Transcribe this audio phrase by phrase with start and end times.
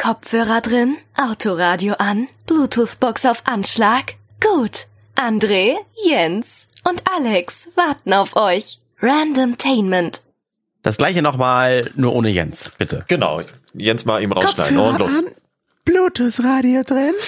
[0.00, 4.14] Kopfhörer drin, Autoradio an, Bluetooth-Box auf Anschlag.
[4.40, 4.86] Gut.
[5.14, 5.74] André,
[6.08, 8.78] Jens und Alex warten auf euch.
[9.02, 10.22] Randomtainment.
[10.82, 13.04] Das gleiche nochmal, nur ohne Jens, bitte.
[13.08, 13.42] Genau.
[13.74, 14.78] Jens mal ihm rausschneiden.
[14.78, 15.22] Und los.
[15.84, 17.12] Bluetooth-Radio drin.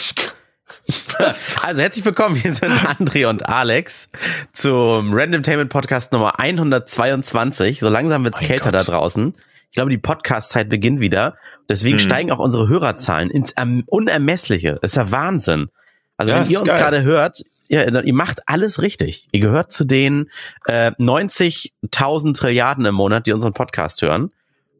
[1.62, 4.08] Also herzlich willkommen, hier sind André und Alex
[4.52, 7.78] zum Randomtainment Podcast Nummer 122.
[7.78, 8.74] So langsam wird's Mein kälter Gott.
[8.74, 9.34] da draußen.
[9.72, 11.38] Ich glaube, die Podcast-Zeit beginnt wieder.
[11.66, 12.04] Deswegen Hm.
[12.04, 14.78] steigen auch unsere Hörerzahlen ins Erm- Unermessliche.
[14.82, 15.68] Das ist ja Wahnsinn.
[16.18, 17.40] Also Ja, wenn ihr uns gerade hört,
[17.70, 19.26] dann- ihr macht alles richtig.
[19.32, 20.28] Ihr gehört zu den
[20.66, 24.30] äh, 90.000 Trilliarden im Monat, die unseren Podcast hören.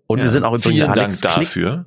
[0.07, 0.31] Und wir Ja.
[0.31, 1.87] sind auch übrigens Vielen Alex Dank Klick- dafür.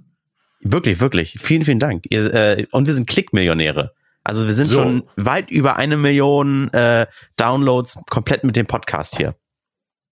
[0.61, 1.37] Wirklich, wirklich.
[1.39, 2.05] Vielen, vielen Dank.
[2.09, 3.93] Ihr, äh, und wir sind Klickmillionäre.
[4.23, 4.77] Also wir sind So.
[4.77, 7.05] schon weit über eine Million äh,
[7.37, 9.35] Downloads komplett mit dem Podcast hier.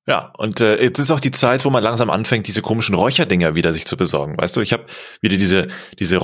[0.06, 3.56] Ja, und äh, jetzt ist auch die Zeit, wo man langsam anfängt, diese komischen Räucherdinger
[3.56, 4.38] wieder sich zu besorgen.
[4.38, 4.84] Weißt du, ich habe
[5.22, 5.68] wieder diese,
[5.98, 6.18] diese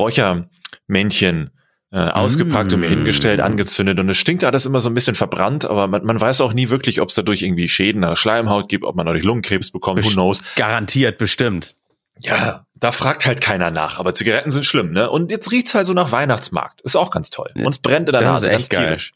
[0.88, 1.52] Räuchermännchen
[1.92, 2.92] äh, ausgepackt und mir Mm.
[2.92, 6.41] hingestellt, angezündet und es stinkt alles immer so ein bisschen verbrannt, aber man, man weiß
[6.41, 9.24] auch nie wirklich, ob es dadurch irgendwie Schäden an der Schleimhaut gibt, ob man dadurch
[9.24, 10.41] Lungenkrebs bekommt, who Best- knows.
[10.55, 11.76] Garantiert, bestimmt.
[12.21, 15.10] Ja, da fragt halt keiner nach, aber Zigaretten sind schlimm, ne?
[15.10, 16.82] Und jetzt riecht's halt so nach Weihnachtsmarkt.
[16.82, 17.49] Ist auch ganz toll.
[17.55, 18.86] Und es brennt in der Das ist Nase, echt ganz geil.
[18.88, 19.14] tierisch.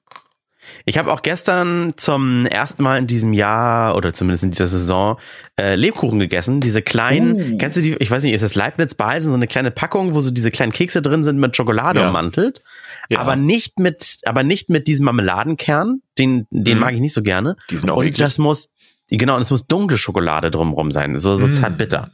[0.85, 5.17] Ich habe auch gestern zum ersten Mal in diesem Jahr oder zumindest in dieser Saison
[5.59, 6.61] äh, Lebkuchen gegessen.
[6.61, 7.57] Diese kleinen, Uh.
[7.57, 10.19] kennst du die, ich weiß nicht, ist das Leibniz Beisen, so eine kleine Packung, wo
[10.21, 12.09] so diese kleinen Kekse drin sind mit Schokolade Ja.
[12.09, 12.61] ummantelt.
[13.09, 13.19] Ja.
[13.19, 16.01] Aber nicht mit, aber nicht mit diesem Marmeladenkern.
[16.17, 16.81] Den, den Mhm.
[16.81, 17.55] mag ich nicht so gerne.
[17.69, 18.19] Die sind auch Und eklig.
[18.19, 18.69] das muss,
[19.09, 21.19] genau, und es muss dunkle Schokolade drumrum sein.
[21.19, 21.53] So, so Mm.
[21.53, 22.11] zartbitter.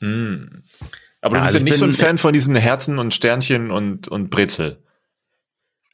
[0.00, 0.62] Mm.
[1.20, 3.14] Aber Ja, du bist also ja ich nicht so ein Fan von diesen Herzen und
[3.14, 4.78] Sternchen und, und Brezel.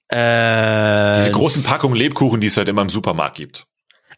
[0.09, 3.67] Äh, Diese großen Packungen Lebkuchen, die es halt immer im Supermarkt gibt.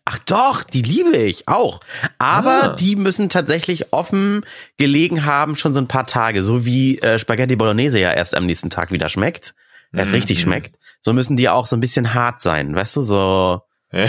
[0.04, 1.80] Ach doch, die liebe ich auch.
[2.18, 2.68] Aber Ah.
[2.76, 4.44] die müssen tatsächlich offen
[4.76, 6.42] gelegen haben, schon so ein paar Tage.
[6.42, 9.54] So wie äh, Spaghetti Bolognese ja erst am nächsten Tag wieder schmeckt.
[9.92, 10.16] Erst Mhm.
[10.16, 10.76] richtig schmeckt.
[11.00, 12.74] So müssen die auch so ein bisschen hart sein.
[12.74, 13.60] Weißt du, so,
[13.92, 14.06] Ja.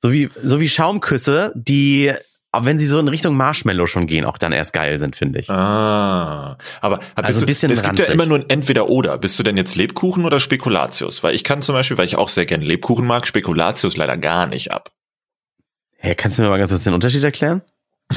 [0.00, 2.12] so wie, so wie Schaumküsse, die,
[2.52, 5.38] auch wenn sie so in Richtung Marshmallow schon gehen, auch dann erst geil sind, finde
[5.38, 5.48] ich.
[5.50, 6.58] Ah.
[6.80, 9.18] Aber Also ein bisschen es gibt ja immer nur ein Entweder-Oder.
[9.18, 11.22] Bist du denn jetzt Lebkuchen oder Spekulatius?
[11.22, 14.46] Weil ich kann zum Beispiel, weil ich auch sehr gerne Lebkuchen mag, Spekulatius leider gar
[14.46, 14.90] nicht ab.
[15.96, 17.62] Hey, kannst du mir mal ganz kurz den Unterschied erklären?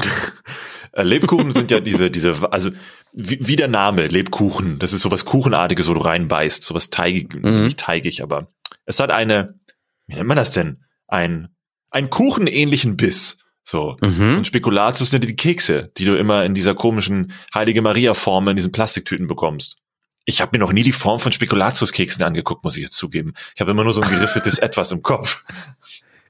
[0.96, 2.70] Äh, Lebkuchen sind ja diese, diese, also
[3.12, 7.64] wie, wie der Name, Lebkuchen, das ist sowas Kuchenartiges, wo du reinbeißt, sowas teigig, Mhm.
[7.64, 8.46] nicht teigig, aber
[8.84, 9.58] es hat eine,
[10.06, 10.84] wie nennt man das denn?
[11.08, 11.48] Ein,
[11.90, 13.38] ein kuchenähnlichen Biss.
[13.64, 13.96] So.
[14.00, 14.38] Mhm.
[14.38, 18.72] Und Spekulatius sind die Kekse, die du immer in dieser komischen Heilige Maria-Form in diesen
[18.72, 19.78] Plastiktüten bekommst.
[20.26, 23.34] Ich habe mir noch nie die Form von Spekulatiuskeksen angeguckt, muss ich jetzt zugeben.
[23.54, 25.44] Ich habe immer nur so ein geriffeltes Etwas im Kopf.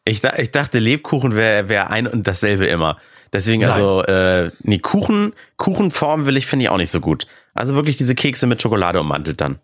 [0.04, 2.98] Ich, ich dachte, Lebkuchen wäre wär ein und dasselbe immer.
[3.32, 3.72] Deswegen, Nein.
[3.72, 7.26] also, äh, nee, Kuchen, Kuchenform will ich, finde ich auch nicht so gut.
[7.52, 9.58] Also wirklich diese Kekse mit Schokolade ummantelt dann.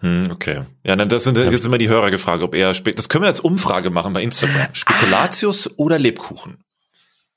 [0.00, 0.62] Hm, okay.
[0.84, 3.28] Ja, dann das sind jetzt immer die Hörer gefragt, ob eher Spe das können wir
[3.28, 4.68] als Umfrage machen bei Instagram.
[4.72, 6.63] Spekulatius oder Lebkuchen?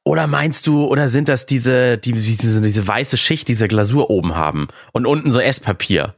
[0.07, 4.35] Oder meinst du, oder sind das diese, die, diese, diese weiße Schicht, diese Glasur oben
[4.35, 6.15] haben und unten so Esspapier?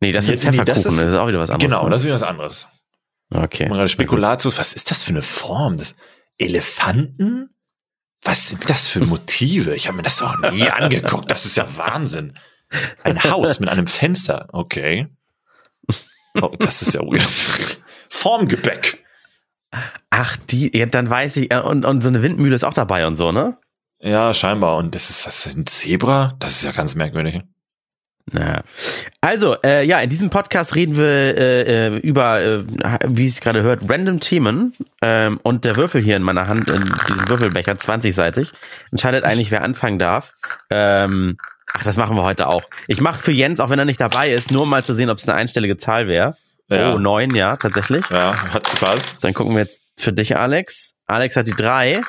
[0.00, 1.70] Nee, das sind Ja, nee, Pfefferkuchen, das das ist- ist, auch wieder was anderes.
[1.72, 1.90] Genau, ne?
[1.90, 2.66] das ist wieder was anderes.
[3.30, 3.88] Okay.
[3.88, 5.76] Spekulatius, was ist das für eine Form?
[5.78, 5.96] Das
[6.38, 7.50] Elefanten?
[8.22, 9.74] Was sind das für Motive?
[9.74, 11.30] Ich habe mir das doch nie angeguckt.
[11.30, 12.36] Das ist ja Wahnsinn.
[13.04, 14.48] Ein Haus mit einem Fenster.
[14.52, 15.06] Okay.
[16.42, 17.26] Oh, das ist ja weird.
[18.10, 19.04] Formgebäck.
[20.10, 23.06] Ach, die, ja, dann weiß ich, äh, und, und so eine Windmühle ist auch dabei
[23.06, 23.56] und so, ne?
[24.00, 24.76] Ja, scheinbar.
[24.76, 26.34] Und das ist was, ein Zebra?
[26.38, 27.42] Das ist ja ganz merkwürdig.
[28.32, 28.62] Naja.
[29.20, 32.64] Also, äh, ja, in diesem Podcast reden wir äh, äh, über, äh,
[33.06, 34.74] wie es gerade hört, random Themen.
[35.00, 38.52] Ähm, und der Würfel hier in meiner Hand, in diesem Würfelbecher, 20-seitig,
[38.90, 40.34] entscheidet eigentlich, wer anfangen darf.
[40.70, 41.36] Ähm,
[41.72, 42.64] ach, das machen wir heute auch.
[42.88, 45.08] Ich mache für Jens, auch wenn er nicht dabei ist, nur um mal zu sehen,
[45.08, 46.36] ob es eine einstellige Zahl wäre.
[46.68, 46.94] Ja.
[46.94, 48.04] Oh, neun, ja, tatsächlich.
[48.10, 49.16] Ja, hat gepasst.
[49.20, 50.94] Dann gucken wir jetzt für dich, Alex.
[51.06, 52.00] Alex hat die drei,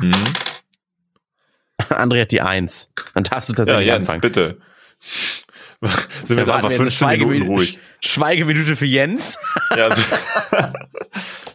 [0.00, 0.14] Mhm.
[1.90, 2.90] André hat die eins.
[3.14, 4.20] Dann darfst du Ja, tatsächlich Jens, anfangen.
[4.20, 4.58] bitte.
[6.24, 7.78] Sind wir jetzt einfach wir 15 eine Minuten ruhig.
[8.00, 9.38] Schweigeminute für Jens.
[9.76, 10.02] Ja, so.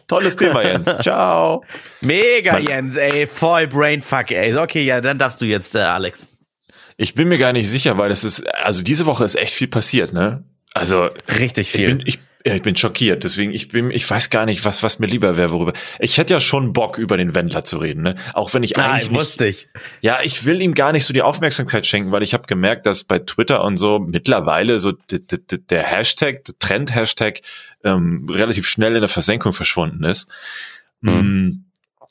[0.08, 0.88] Tolles Thema, Jens.
[1.02, 1.62] Ciao.
[2.00, 4.56] Mega, Man- Jens, ey, voll Brainfuck, ey.
[4.56, 6.28] Okay, ja, dann darfst du jetzt, äh, Alex.
[6.96, 9.68] Ich bin mir gar nicht sicher, weil das ist, also diese Woche ist echt viel
[9.68, 10.44] passiert, ne?
[10.74, 11.94] Also, Richtig ich viel.
[11.96, 13.24] bin, ich, ja, ich bin schockiert.
[13.24, 15.72] Deswegen, ich bin, ich weiß gar nicht, was, was mir lieber wäre, worüber.
[15.98, 18.16] Ich hätte ja schon Bock, über den Wendler zu reden, ne?
[18.34, 19.68] Auch wenn ich ah, eigentlich nicht, wusste ich.
[20.02, 23.04] Ja, ich will ihm gar nicht so die Aufmerksamkeit schenken, weil ich habe gemerkt, dass
[23.04, 27.40] bei Twitter und so mittlerweile so der Hashtag, der Trend-Hashtag
[27.82, 30.28] ähm, relativ schnell in der Versenkung verschwunden ist.
[31.00, 31.64] Mm,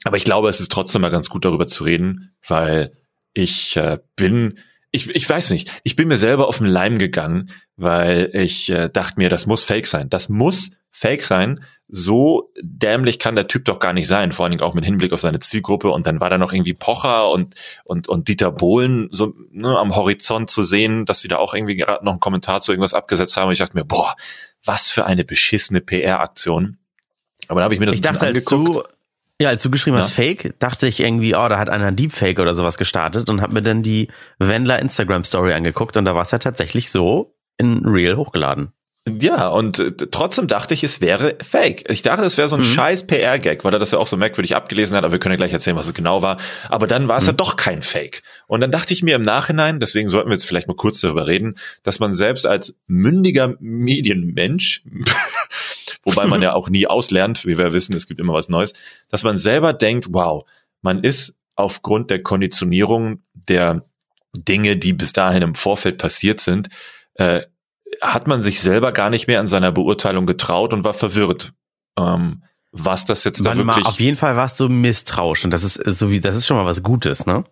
[0.03, 2.91] Aber ich glaube, es ist trotzdem mal ganz gut darüber zu reden, weil
[3.33, 4.57] ich äh, bin
[4.93, 5.81] ich, ich weiß nicht.
[5.83, 9.63] Ich bin mir selber auf den Leim gegangen, weil ich äh, dachte mir, das muss
[9.63, 10.07] Fake sein.
[10.07, 11.65] Das muss Fake sein.
[11.87, 15.11] So dämlich kann der Typ doch gar nicht sein, vor allen Dingen auch mit Hinblick
[15.11, 15.89] auf seine Zielgruppe.
[15.89, 19.95] Und dann war da noch irgendwie Pocher und, und, und Dieter Bohlen so ne, am
[19.95, 23.35] Horizont zu sehen, dass sie da auch irgendwie gerade noch einen Kommentar zu irgendwas abgesetzt
[23.35, 23.47] haben.
[23.47, 24.15] Und ich dachte mir, boah,
[24.63, 26.77] was für eine beschissene PR-Aktion.
[27.47, 28.77] Aber dann habe ich mir das ich dachte, angeguckt.
[28.77, 28.92] Als du,
[29.41, 30.03] ja, als du geschrieben ja.
[30.03, 33.53] hast Fake, dachte ich irgendwie, oh, da hat einer Deepfake oder sowas gestartet und habe
[33.53, 34.09] mir dann die
[34.39, 38.73] Wendler Instagram Story angeguckt und da war es ja tatsächlich so in Real hochgeladen.
[39.05, 41.89] Ja, und äh, trotzdem dachte ich, es wäre fake.
[41.89, 42.65] Ich dachte, es wäre so ein mhm.
[42.65, 45.37] scheiß PR-Gag, weil er das ja auch so merkwürdig abgelesen hat, aber wir können ja
[45.37, 46.37] gleich erzählen, was es genau war.
[46.69, 47.31] Aber dann war es mhm.
[47.31, 48.23] ja doch kein Fake.
[48.47, 51.27] Und dann dachte ich mir im Nachhinein, deswegen sollten wir jetzt vielleicht mal kurz darüber
[51.27, 54.83] reden, dass man selbst als mündiger Medienmensch,
[56.03, 58.73] wobei man ja auch nie auslernt, wie wir wissen, es gibt immer was Neues,
[59.09, 60.45] dass man selber denkt, wow,
[60.81, 63.83] man ist aufgrund der Konditionierung der
[64.35, 66.69] Dinge, die bis dahin im Vorfeld passiert sind,
[67.15, 67.41] äh,
[68.01, 71.53] hat man sich selber gar nicht mehr an seiner Beurteilung getraut und war verwirrt.
[71.97, 73.83] Ähm, was das jetzt Warte da wirklich.
[73.83, 76.57] Mal, auf jeden Fall warst du misstrauisch und das ist so wie, das ist schon
[76.57, 77.43] mal was Gutes, ne?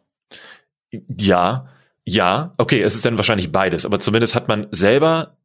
[0.92, 1.68] Ja,
[2.04, 5.38] ja, okay, es ist dann wahrscheinlich beides, aber zumindest hat man selber,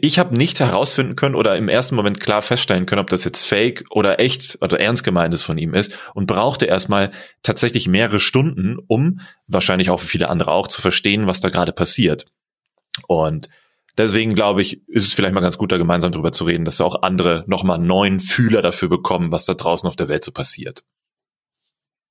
[0.00, 3.44] ich habe nicht herausfinden können oder im ersten Moment klar feststellen können, ob das jetzt
[3.44, 7.10] fake oder echt oder ernst gemeintes von ihm ist und brauchte erstmal
[7.42, 11.72] tatsächlich mehrere Stunden, um wahrscheinlich auch für viele andere auch zu verstehen, was da gerade
[11.72, 12.26] passiert.
[13.06, 13.48] Und
[13.98, 16.80] Deswegen glaube ich, ist es vielleicht mal ganz gut, da gemeinsam drüber zu reden, dass
[16.80, 20.82] auch andere nochmal neuen Fühler dafür bekommen, was da draußen auf der Welt so passiert.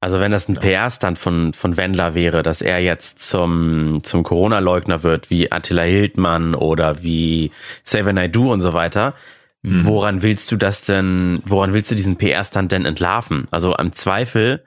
[0.01, 0.61] Also wenn das ein ja.
[0.61, 6.55] PR-Stand von, von Wendler wäre, dass er jetzt zum, zum Corona-Leugner wird, wie Attila Hildmann
[6.55, 7.51] oder wie
[7.83, 9.13] Xavier Naidoo und so weiter,
[9.61, 9.85] mhm.
[9.85, 13.47] woran willst du das denn, woran willst du diesen PR-Stand denn entlarven?
[13.51, 14.65] Also am Zweifel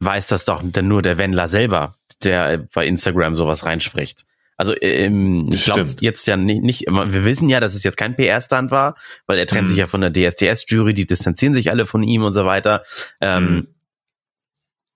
[0.00, 1.94] weiß das doch denn nur der Wendler selber,
[2.24, 4.24] der bei Instagram sowas reinspricht.
[4.56, 8.16] Also ähm, ich glaube jetzt ja nicht, nicht, wir wissen ja, dass es jetzt kein
[8.16, 8.96] PR-Stand war,
[9.26, 9.70] weil er trennt mhm.
[9.70, 12.82] sich ja von der DSDS-Jury, die distanzieren sich alle von ihm und so weiter.
[13.20, 13.68] Ähm, mhm.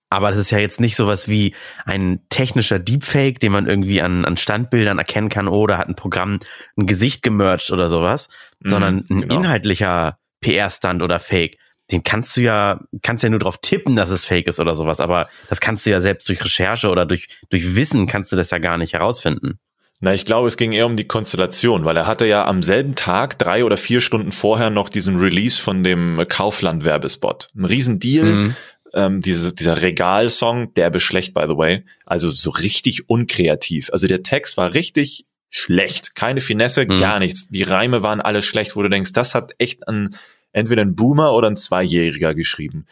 [0.09, 1.53] Aber das ist ja jetzt nicht sowas wie
[1.85, 5.95] ein technischer Deepfake, den man irgendwie an, an Standbildern erkennen kann, oder oh, hat ein
[5.95, 6.39] Programm
[6.77, 9.39] ein Gesicht gemerged oder sowas, mhm, sondern ein genau.
[9.39, 11.57] inhaltlicher PR-Stand oder Fake.
[11.91, 14.99] Den kannst du ja, kannst ja nur drauf tippen, dass es fake ist oder sowas,
[14.99, 18.51] aber das kannst du ja selbst durch Recherche oder durch, durch Wissen kannst du das
[18.51, 19.59] ja gar nicht herausfinden.
[19.99, 22.93] Na, ich glaube, es ging eher um die Konstellation, weil er hatte ja am selben
[22.93, 27.49] Tag, drei oder vier Stunden vorher, noch diesen Release von dem Kaufland-Werbespot.
[27.55, 28.55] Ein Riesendeal, mhm.
[28.93, 31.83] Ähm, diese, dieser Regalsong, der beschlecht, by the way.
[32.05, 33.89] Also so richtig unkreativ.
[33.91, 36.15] Also der Text war richtig schlecht.
[36.15, 36.97] Keine Finesse, mhm.
[36.97, 37.47] gar nichts.
[37.47, 40.15] Die Reime waren alle schlecht, wo du denkst, das hat echt ein,
[40.51, 42.85] entweder ein Boomer oder ein Zweijähriger geschrieben.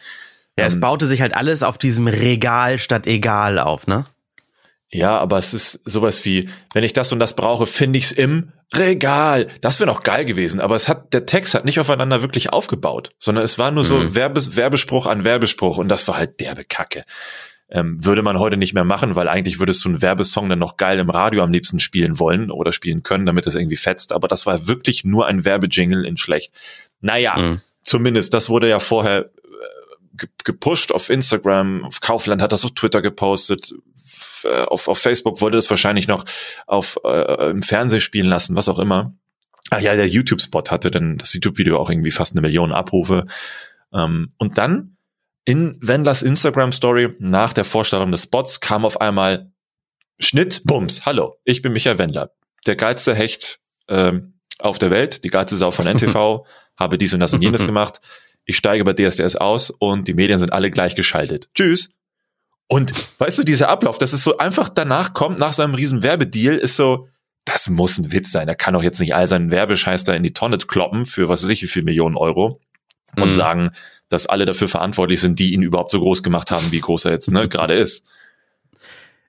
[0.58, 4.06] Ja, ähm, es baute sich halt alles auf diesem Regal statt egal auf, ne?
[4.90, 8.52] Ja, aber es ist sowas wie, wenn ich das und das brauche, finde ich's im
[8.74, 9.46] Regal.
[9.60, 13.12] Das wäre noch geil gewesen, aber es hat, der Text hat nicht aufeinander wirklich aufgebaut,
[13.18, 14.14] sondern es war nur so mhm.
[14.14, 17.04] Werbes, Werbespruch an Werbespruch und das war halt derbe Kacke.
[17.68, 20.76] Ähm, würde man heute nicht mehr machen, weil eigentlich würdest du einen Werbesong dann noch
[20.76, 24.28] geil im Radio am liebsten spielen wollen oder spielen können, damit es irgendwie fetzt, aber
[24.28, 26.52] das war wirklich nur ein Werbejingle in schlecht.
[27.00, 27.60] Naja, mhm.
[27.82, 29.30] zumindest, das wurde ja vorher
[30.44, 33.72] gepusht auf Instagram, auf Kaufland hat das auf Twitter gepostet,
[34.44, 36.24] äh, auf, auf Facebook wollte das wahrscheinlich noch
[36.66, 39.14] auf äh, im Fernsehen spielen lassen, was auch immer.
[39.70, 43.26] Ach ja, der YouTube-Spot hatte dann das YouTube-Video auch irgendwie fast eine Million Abrufe.
[43.92, 44.96] Ähm, und dann
[45.44, 49.50] in Wendlers Instagram-Story nach der Vorstellung des Spots kam auf einmal
[50.18, 52.30] Schnitt, Bums, hallo, ich bin Michael Wendler,
[52.66, 56.46] der geilste Hecht ähm, auf der Welt, die geilste Sau von NTV,
[56.78, 58.00] habe dies und das und jenes gemacht
[58.46, 61.50] ich steige bei DSDS aus und die Medien sind alle gleichgeschaltet.
[61.54, 61.90] Tschüss.
[62.68, 66.56] Und weißt du, dieser Ablauf, das ist so einfach danach kommt, nach seinem riesen Werbedeal,
[66.56, 67.08] ist so,
[67.44, 68.48] das muss ein Witz sein.
[68.48, 71.42] Er kann doch jetzt nicht all seinen Werbescheiß da in die Tonne kloppen für was
[71.42, 72.60] weiß ich wie viel Millionen Euro
[73.16, 73.32] und mhm.
[73.32, 73.70] sagen,
[74.08, 77.12] dass alle dafür verantwortlich sind, die ihn überhaupt so groß gemacht haben, wie groß er
[77.12, 78.04] jetzt ne, gerade ist.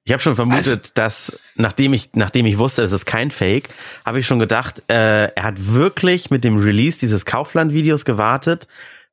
[0.04, 3.70] Ich habe schon vermutet, also, dass nachdem ich nachdem ich wusste, es ist kein Fake,
[4.06, 8.68] habe ich schon gedacht, äh, er hat wirklich mit dem Release dieses Kaufland-Videos gewartet,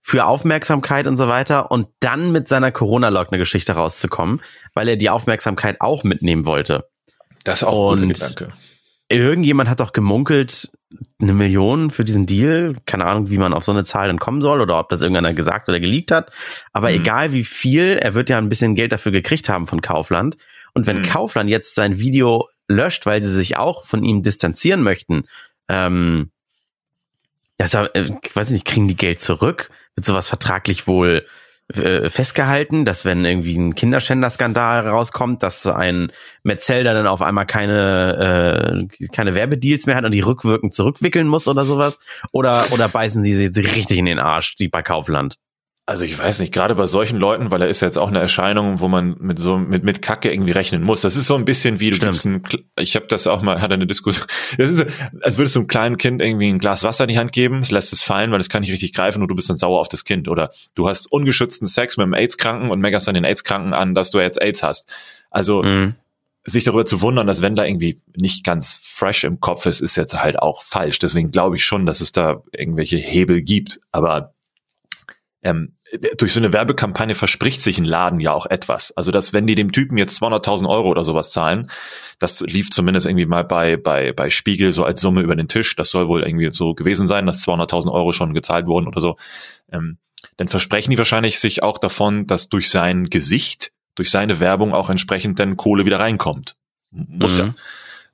[0.06, 4.42] für Aufmerksamkeit und so weiter und dann mit seiner Corona-Leugner-Geschichte rauszukommen,
[4.74, 6.90] weil er die Aufmerksamkeit auch mitnehmen wollte.
[7.44, 8.52] Das ist auch ein Gedanke.
[9.08, 10.70] Irgendjemand hat doch gemunkelt,
[11.22, 12.76] eine Million für diesen Deal.
[12.84, 15.32] Keine Ahnung, wie man auf so eine Zahl dann kommen soll oder ob das irgendeiner
[15.32, 16.30] gesagt oder geleakt hat.
[16.74, 16.96] Aber mhm.
[16.96, 20.36] egal wie viel, er wird ja ein bisschen Geld dafür gekriegt haben von Kaufland.
[20.74, 21.02] Und wenn mhm.
[21.04, 25.22] Kaufland jetzt sein Video löscht, weil sie sich auch von ihm distanzieren möchten,
[25.68, 26.30] ähm,
[27.58, 27.88] das, äh,
[28.22, 29.70] ich weiß nicht, kriegen die Geld zurück?
[29.96, 31.26] Wird sowas vertraglich wohl
[31.72, 38.88] äh, festgehalten, dass wenn irgendwie ein Kinderschänder-Skandal rauskommt, dass ein Metzelder dann auf einmal keine
[39.00, 41.98] äh, keine Werbedeals mehr hat und die rückwirkend zurückwickeln muss oder sowas?
[42.32, 45.38] Oder oder beißen sie sie richtig in den Arsch, die bei Kaufland?
[45.86, 48.18] Also ich weiß nicht, gerade bei solchen Leuten, weil er ist ja jetzt auch eine
[48.18, 51.02] Erscheinung, wo man mit so mit mit Kacke irgendwie rechnen muss.
[51.02, 52.42] Das ist so ein bisschen wie du ein,
[52.78, 54.26] ich habe das auch mal hatte eine Diskussion.
[54.56, 54.84] Das ist so,
[55.20, 57.70] als würdest du einem kleinen Kind irgendwie ein Glas Wasser in die Hand geben, es
[57.70, 59.88] lässt es fallen, weil es kann nicht richtig greifen und du bist dann sauer auf
[59.88, 63.74] das Kind oder du hast ungeschützten Sex mit einem AIDS-Kranken und meckerst dann den AIDS-Kranken
[63.74, 64.90] an, dass du jetzt AIDS hast.
[65.30, 65.96] Also mhm.
[66.46, 69.96] sich darüber zu wundern, dass wenn da irgendwie nicht ganz fresh im Kopf ist, ist
[69.96, 70.98] jetzt halt auch falsch.
[70.98, 74.33] Deswegen glaube ich schon, dass es da irgendwelche Hebel gibt, aber
[75.44, 75.74] ähm,
[76.16, 78.96] durch so eine Werbekampagne verspricht sich ein Laden ja auch etwas.
[78.96, 81.70] Also, dass wenn die dem Typen jetzt 200.000 Euro oder sowas zahlen,
[82.18, 85.76] das lief zumindest irgendwie mal bei, bei, bei Spiegel so als Summe über den Tisch.
[85.76, 89.16] Das soll wohl irgendwie so gewesen sein, dass 200.000 Euro schon gezahlt wurden oder so.
[89.70, 89.98] Ähm,
[90.38, 94.88] dann versprechen die wahrscheinlich sich auch davon, dass durch sein Gesicht, durch seine Werbung auch
[94.88, 96.56] entsprechend dann Kohle wieder reinkommt.
[96.90, 97.54] Muss mhm.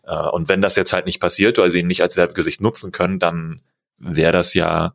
[0.05, 0.27] ja.
[0.27, 2.91] Äh, und wenn das jetzt halt nicht passiert, weil sie ihn nicht als Werbegesicht nutzen
[2.91, 3.61] können, dann
[3.99, 4.95] wäre das ja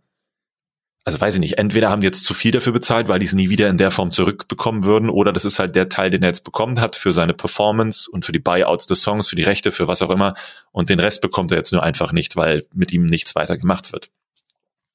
[1.05, 3.33] also weiß ich nicht, entweder haben die jetzt zu viel dafür bezahlt, weil die es
[3.33, 6.29] nie wieder in der Form zurückbekommen würden, oder das ist halt der Teil, den er
[6.29, 9.71] jetzt bekommen hat für seine Performance und für die Buyouts des Songs, für die Rechte,
[9.71, 10.33] für was auch immer.
[10.71, 13.93] Und den Rest bekommt er jetzt nur einfach nicht, weil mit ihm nichts weiter gemacht
[13.93, 14.09] wird.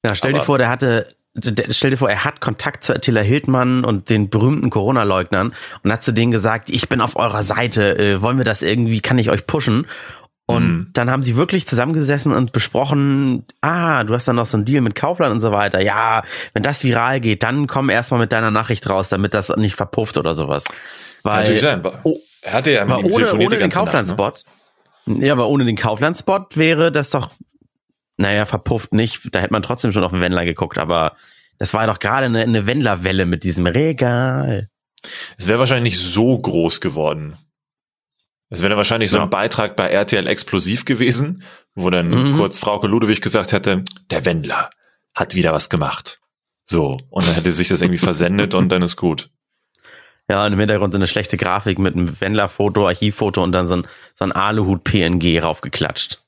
[0.03, 1.07] Ja, stell Aber, dir vor, der hatte,
[1.69, 5.53] stell dir vor, er hat Kontakt zu Attila Hildmann und den berühmten Corona-Leugnern
[5.83, 8.99] und hat zu denen gesagt, ich bin auf eurer Seite, äh, wollen wir das irgendwie,
[8.99, 9.87] kann ich euch pushen?
[10.51, 10.89] Und mhm.
[10.93, 14.81] dann haben sie wirklich zusammengesessen und besprochen, ah, du hast dann noch so einen Deal
[14.81, 15.81] mit Kaufland und so weiter.
[15.81, 19.75] Ja, wenn das viral geht, dann komm erstmal mit deiner Nachricht raus, damit das nicht
[19.75, 20.65] verpufft oder sowas.
[21.23, 21.83] Weil, Natürlich sein.
[22.03, 24.33] Oh, er hatte ja mit ihm ohne, ohne den Kaufland-Spot.
[25.05, 25.27] Ne?
[25.27, 27.31] Ja, aber ohne den Kaufland-Spot wäre das doch,
[28.17, 29.33] naja, verpufft nicht.
[29.33, 31.13] Da hätte man trotzdem schon auf den Wendler geguckt, aber
[31.59, 34.69] das war doch gerade eine, eine Wendler-Welle mit diesem Regal.
[35.37, 37.37] Es wäre wahrscheinlich nicht so groß geworden.
[38.51, 41.43] Es wäre wahrscheinlich so ein Beitrag bei RTL Explosiv gewesen,
[41.73, 42.37] wo dann mhm.
[42.37, 44.69] kurz Frauke Ludewig gesagt hätte, der Wendler
[45.15, 46.19] hat wieder was gemacht.
[46.65, 46.99] So.
[47.09, 49.29] Und dann hätte sich das irgendwie versendet und dann ist gut.
[50.29, 53.77] Ja, und im Hintergrund so eine schlechte Grafik mit einem Wendler-Foto, Archivfoto und dann so
[53.77, 56.21] ein, so ein Aluhut-PNG raufgeklatscht.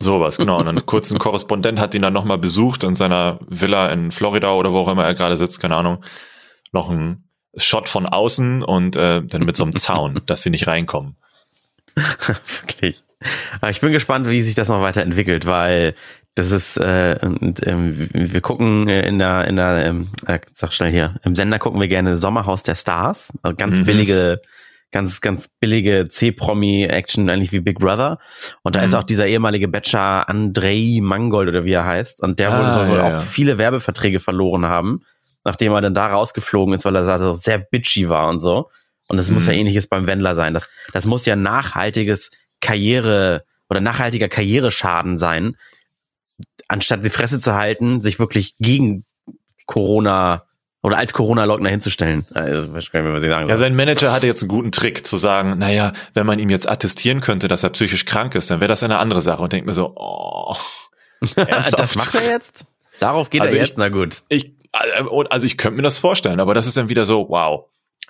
[0.00, 0.60] Sowas, genau.
[0.60, 4.52] Und dann kurz ein Korrespondent hat ihn dann nochmal besucht in seiner Villa in Florida
[4.52, 6.04] oder wo auch immer er gerade sitzt, keine Ahnung.
[6.72, 10.68] Noch ein Shot von außen und äh, dann mit so einem Zaun, dass sie nicht
[10.68, 11.16] reinkommen.
[12.26, 13.02] Wirklich.
[13.70, 15.94] Ich bin gespannt, wie sich das noch weiterentwickelt, weil
[16.34, 20.90] das ist, äh, und, ähm, wir gucken in der, in der, ähm, äh, sag schnell
[20.90, 23.84] hier, im Sender gucken wir gerne Sommerhaus der Stars, also ganz mhm.
[23.84, 24.42] billige,
[24.90, 28.18] ganz, ganz billige C-Promi-Action, eigentlich wie Big Brother.
[28.62, 28.86] Und da mhm.
[28.86, 32.22] ist auch dieser ehemalige Bachelor Andrei Mangold oder wie er heißt.
[32.22, 33.20] Und der ah, soll wohl ja, auch ja.
[33.20, 35.02] viele Werbeverträge verloren haben,
[35.44, 38.70] nachdem er dann da rausgeflogen ist, weil er also sehr bitchy war und so.
[39.08, 39.34] Und es mhm.
[39.34, 39.60] muss ja mhm.
[39.60, 40.54] ähnliches beim Wendler sein.
[40.54, 42.30] Das, das muss ja nachhaltiges
[42.60, 45.56] Karriere oder nachhaltiger Karriereschaden sein,
[46.68, 49.04] anstatt die Fresse zu halten, sich wirklich gegen
[49.66, 50.44] Corona
[50.82, 52.26] oder als Corona-Leugner hinzustellen.
[52.34, 55.58] Also, ich was ich sagen ja, sein Manager hatte jetzt einen guten Trick zu sagen,
[55.58, 58.82] naja, wenn man ihm jetzt attestieren könnte, dass er psychisch krank ist, dann wäre das
[58.82, 60.56] eine andere Sache und denkt mir so, oh,
[61.34, 62.66] das macht er jetzt?
[63.00, 64.24] Darauf geht also er jetzt, ich, na gut.
[64.28, 64.52] Ich,
[65.30, 67.64] also ich könnte mir das vorstellen, aber das ist dann wieder so, wow,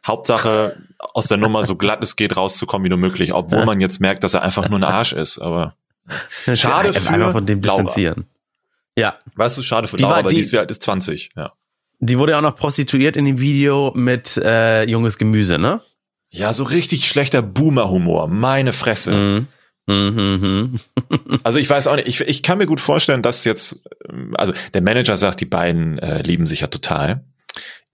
[0.06, 4.00] Hauptsache aus der Nummer so glatt es geht rauszukommen wie nur möglich, obwohl man jetzt
[4.00, 5.38] merkt, dass er einfach nur ein Arsch ist.
[5.38, 5.74] Aber
[6.52, 7.82] schade für einfach von dem Laura.
[7.82, 8.26] distanzieren.
[8.96, 9.18] Ja.
[9.34, 11.52] Weißt du, schade für die Laura, war, die, die ist wie alt ist 20, ja.
[12.00, 15.80] Die wurde ja auch noch prostituiert in dem Video mit äh, junges Gemüse, ne?
[16.30, 18.26] Ja, so richtig schlechter Boomer-Humor.
[18.28, 19.12] Meine Fresse.
[19.12, 19.46] Mhm.
[19.86, 20.80] Mhm,
[21.16, 21.38] mhm.
[21.44, 23.80] also ich weiß auch nicht, ich, ich kann mir gut vorstellen, dass jetzt,
[24.10, 27.24] ähm, also der Manager sagt, die beiden äh, lieben sich ja total.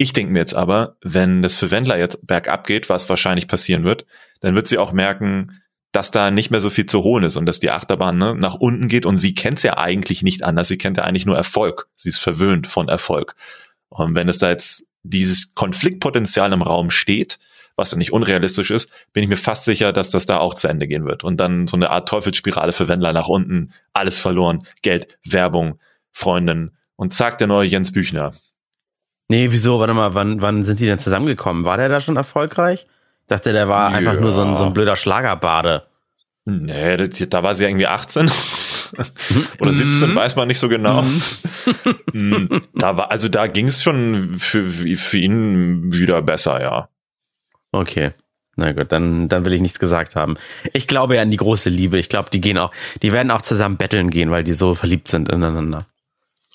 [0.02, 3.84] Ich denke mir jetzt aber, wenn das für Wendler jetzt bergab geht, was wahrscheinlich passieren
[3.84, 4.06] wird,
[4.40, 5.60] dann wird sie auch merken,
[5.92, 8.54] dass da nicht mehr so viel zu holen ist und dass die Achterbahn ne, nach
[8.54, 10.68] unten geht und sie kennt es ja eigentlich nicht anders.
[10.68, 11.86] Sie kennt ja eigentlich nur Erfolg.
[11.96, 13.34] Sie ist verwöhnt von Erfolg.
[13.90, 17.38] Und wenn es da jetzt dieses Konfliktpotenzial im Raum steht,
[17.76, 20.66] was ja nicht unrealistisch ist, bin ich mir fast sicher, dass das da auch zu
[20.66, 21.24] Ende gehen wird.
[21.24, 25.78] Und dann so eine Art Teufelsspirale für Wendler nach unten, alles verloren, Geld, Werbung,
[26.10, 28.32] Freundin und zack, der neue Jens Büchner.
[29.30, 29.78] Nee, wieso?
[29.78, 31.64] Warte mal, wann, wann sind die denn zusammengekommen?
[31.64, 32.88] War der da schon erfolgreich?
[33.20, 33.96] Ich dachte, der war ja.
[33.96, 35.84] einfach nur so ein, so ein blöder Schlagerbade.
[36.46, 38.28] Nee, da war sie irgendwie 18
[39.60, 40.14] oder 17, mhm.
[40.16, 41.02] weiß man nicht so genau.
[41.02, 41.22] Mhm.
[42.12, 46.88] Mm, da war, also da ging es schon für, für ihn wieder besser, ja.
[47.70, 48.10] Okay.
[48.56, 50.36] Na gut, dann, dann will ich nichts gesagt haben.
[50.72, 51.98] Ich glaube ja an die große Liebe.
[51.98, 52.72] Ich glaube, die gehen auch,
[53.02, 55.86] die werden auch zusammen betteln gehen, weil die so verliebt sind ineinander.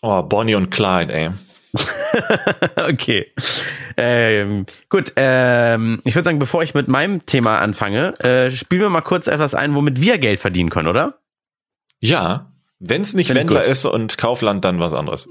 [0.01, 1.31] Oh, Bonnie und Clyde, ey.
[2.87, 3.31] okay.
[3.97, 8.89] Ähm, gut, ähm, ich würde sagen, bevor ich mit meinem Thema anfange, äh, spielen wir
[8.89, 11.19] mal kurz etwas ein, womit wir Geld verdienen können, oder?
[12.01, 15.27] Ja, wenn es nicht Wendler ist und Kaufland, dann was anderes.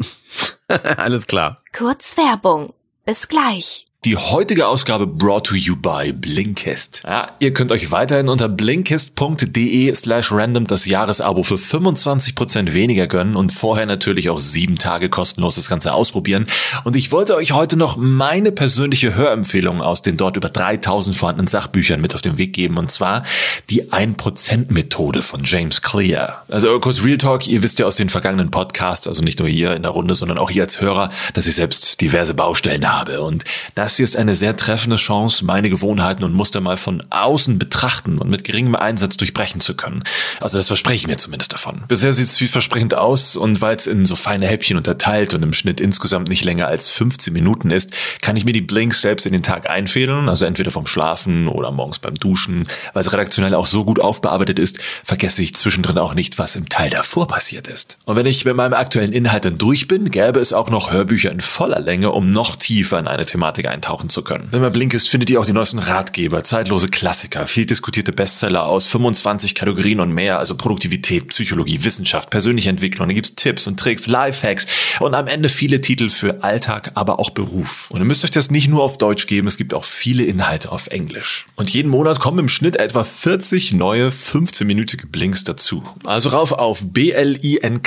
[0.96, 1.62] Alles klar.
[1.72, 2.72] Kurz Werbung.
[3.04, 3.86] Bis gleich.
[4.04, 7.00] Die heutige Ausgabe brought to you by Blinkist.
[7.06, 13.34] Ja, ihr könnt euch weiterhin unter blinkist.de slash random das Jahresabo für 25% weniger gönnen
[13.34, 16.46] und vorher natürlich auch sieben Tage kostenlos das Ganze ausprobieren.
[16.84, 21.48] Und ich wollte euch heute noch meine persönliche Hörempfehlung aus den dort über 3000 vorhandenen
[21.48, 23.22] Sachbüchern mit auf den Weg geben und zwar
[23.70, 26.44] die 1% Methode von James Clear.
[26.50, 29.74] Also kurz Real Talk, ihr wisst ja aus den vergangenen Podcasts, also nicht nur hier
[29.74, 33.44] in der Runde, sondern auch hier als Hörer, dass ich selbst diverse Baustellen habe und
[33.74, 37.60] das das hier ist eine sehr treffende Chance, meine Gewohnheiten und Muster mal von außen
[37.60, 40.02] betrachten und mit geringem Einsatz durchbrechen zu können.
[40.40, 41.84] Also das verspreche ich mir zumindest davon.
[41.86, 45.52] Bisher sieht es vielversprechend aus und weil es in so feine Häppchen unterteilt und im
[45.52, 49.32] Schnitt insgesamt nicht länger als 15 Minuten ist, kann ich mir die Blinks selbst in
[49.32, 52.66] den Tag einfädeln, also entweder vom Schlafen oder morgens beim Duschen.
[52.94, 56.68] Weil es redaktionell auch so gut aufbearbeitet ist, vergesse ich zwischendrin auch nicht, was im
[56.68, 57.96] Teil davor passiert ist.
[58.06, 61.30] Und wenn ich mit meinem aktuellen Inhalt dann durch bin, gäbe es auch noch Hörbücher
[61.30, 64.48] in voller Länge, um noch tiefer in eine Thematik einzutauchen eintauchen zu können.
[64.50, 68.86] Wenn man blink findet ihr auch die neuesten Ratgeber, zeitlose Klassiker, viel diskutierte Bestseller aus
[68.86, 73.08] 25 Kategorien und mehr, also Produktivität, Psychologie, Wissenschaft, persönliche Entwicklung.
[73.08, 74.66] Da gibt's Tipps und Tricks, Lifehacks
[75.00, 77.90] und am Ende viele Titel für Alltag, aber auch Beruf.
[77.90, 80.70] Und ihr müsst euch das nicht nur auf Deutsch geben, es gibt auch viele Inhalte
[80.70, 81.46] auf Englisch.
[81.56, 85.82] Und jeden Monat kommen im Schnitt etwa 40 neue 15-minütige Blinks dazu.
[86.04, 87.80] Also rauf auf blinkist.de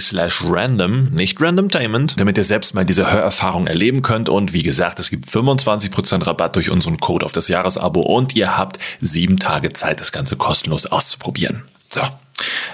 [0.00, 4.98] slash random, nicht randomtainment, damit ihr selbst mal diese Hörerfahrung erleben könnt und wie gesagt,
[4.98, 9.72] es gibt 25% Rabatt durch unseren Code auf das Jahresabo und ihr habt sieben Tage
[9.72, 11.64] Zeit, das Ganze kostenlos auszuprobieren.
[11.90, 12.02] So.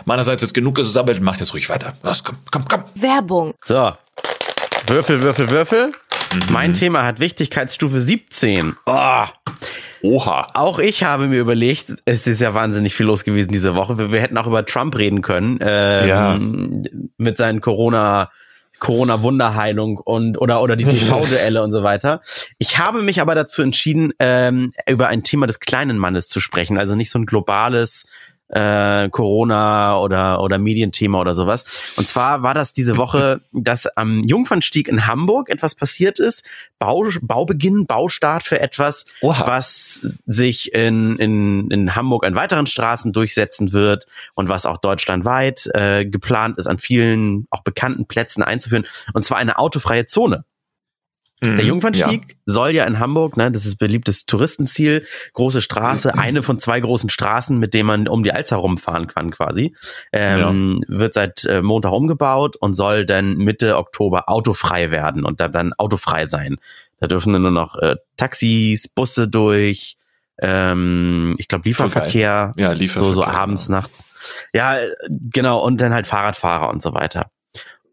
[0.07, 1.93] Meinerseits ist genug gesammelt, macht jetzt ruhig weiter.
[2.03, 2.85] Los, komm, komm, komm.
[2.95, 3.55] Werbung.
[3.63, 3.93] So.
[4.87, 5.93] Würfel, Würfel, Würfel.
[6.33, 6.41] Mhm.
[6.49, 8.77] Mein Thema hat Wichtigkeitsstufe 17.
[8.87, 9.25] Oh.
[10.03, 10.47] Oha.
[10.55, 13.99] Auch ich habe mir überlegt, es ist ja wahnsinnig viel los gewesen diese Woche.
[13.99, 15.59] Wir, wir hätten auch über Trump reden können.
[15.61, 16.39] Ähm, ja.
[17.19, 18.31] Mit seinen Corona-
[18.81, 22.21] Corona-Wunderheilung und oder oder die TV-Duelle und so weiter.
[22.59, 26.79] Ich habe mich aber dazu entschieden, ähm, über ein Thema des kleinen Mannes zu sprechen,
[26.79, 28.07] also nicht so ein globales
[28.51, 31.65] äh, Corona oder oder Medienthema oder sowas.
[31.97, 36.45] Und zwar war das diese Woche, dass am Jungfernstieg in Hamburg etwas passiert ist.
[36.79, 39.47] Bau, Baubeginn, Baustart für etwas, Oha.
[39.47, 45.69] was sich in, in, in Hamburg an weiteren Straßen durchsetzen wird und was auch deutschlandweit
[45.75, 48.87] äh, geplant ist, an vielen auch bekannten Plätzen einzuführen.
[49.13, 50.45] Und zwar eine autofreie Zone.
[51.43, 52.35] Der mhm, Jungfernstieg ja.
[52.45, 56.21] soll ja in Hamburg, ne, das ist beliebtes Touristenziel, große Straße, mhm.
[56.21, 59.75] eine von zwei großen Straßen, mit denen man um die Alster rumfahren kann quasi,
[60.13, 60.99] ähm, ja.
[60.99, 65.73] wird seit äh, Montag umgebaut und soll dann Mitte Oktober autofrei werden und dann, dann
[65.73, 66.57] autofrei sein.
[66.99, 69.97] Da dürfen dann nur noch äh, Taxis, Busse durch,
[70.43, 73.79] ähm, ich glaube Lieferverkehr, ja, Lieferverkehr, so, so abends, genau.
[73.79, 74.07] nachts.
[74.53, 74.77] Ja,
[75.09, 77.31] genau, und dann halt Fahrradfahrer und so weiter.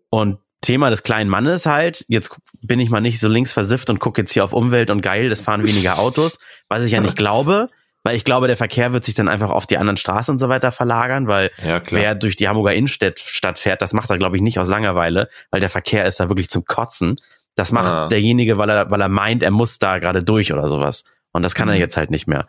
[0.09, 3.99] Und Thema des kleinen Mannes halt, jetzt bin ich mal nicht so links versifft und
[3.99, 7.15] gucke jetzt hier auf Umwelt und geil, es fahren weniger Autos, was ich ja nicht
[7.15, 7.69] glaube,
[8.03, 10.49] weil ich glaube, der Verkehr wird sich dann einfach auf die anderen Straßen und so
[10.49, 14.35] weiter verlagern, weil ja, wer durch die Hamburger Innenstadt Stadt fährt, das macht er, glaube
[14.37, 17.19] ich, nicht aus Langeweile, weil der Verkehr ist da wirklich zum Kotzen.
[17.55, 18.07] Das macht ah.
[18.07, 21.03] derjenige, weil er, weil er meint, er muss da gerade durch oder sowas.
[21.31, 21.73] Und das kann mhm.
[21.73, 22.47] er jetzt halt nicht mehr.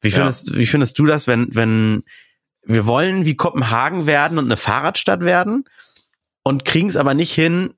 [0.00, 0.56] Wie findest, ja.
[0.56, 2.02] wie findest du das, wenn, wenn
[2.62, 5.64] wir wollen wie Kopenhagen werden und eine Fahrradstadt werden?
[6.44, 7.74] Und kriegen es aber nicht hin,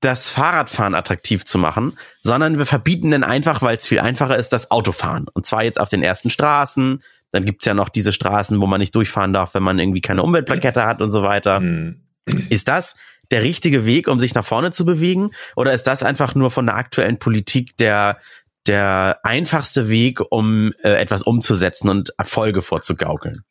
[0.00, 4.52] das Fahrradfahren attraktiv zu machen, sondern wir verbieten dann einfach, weil es viel einfacher ist,
[4.52, 5.26] das Autofahren.
[5.32, 7.02] Und zwar jetzt auf den ersten Straßen.
[7.32, 10.22] Dann gibt's ja noch diese Straßen, wo man nicht durchfahren darf, wenn man irgendwie keine
[10.22, 11.60] Umweltplakette hat und so weiter.
[11.60, 12.02] Mhm.
[12.50, 12.96] Ist das
[13.30, 15.30] der richtige Weg, um sich nach vorne zu bewegen?
[15.56, 18.18] Oder ist das einfach nur von der aktuellen Politik der,
[18.66, 23.42] der einfachste Weg, um äh, etwas umzusetzen und Erfolge vorzugaukeln?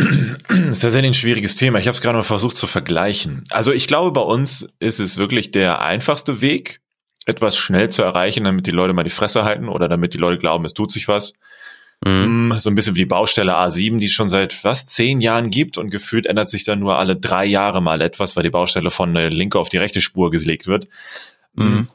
[0.48, 1.78] Das ist tatsächlich ein schwieriges Thema.
[1.78, 3.44] Ich habe es gerade mal versucht zu vergleichen.
[3.50, 6.80] Also ich glaube, bei uns ist es wirklich der einfachste Weg,
[7.26, 10.38] etwas schnell zu erreichen, damit die Leute mal die Fresse halten oder damit die Leute
[10.38, 11.34] glauben, es tut sich was.
[12.04, 12.54] Mhm.
[12.58, 15.76] So ein bisschen wie die Baustelle A7, die es schon seit was zehn Jahren gibt
[15.76, 19.12] und gefühlt ändert sich dann nur alle drei Jahre mal etwas, weil die Baustelle von
[19.12, 20.88] der linke auf die rechte Spur gelegt wird.
[21.54, 21.88] Mhm.